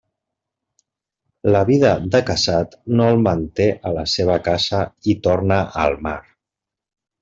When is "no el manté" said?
2.95-3.71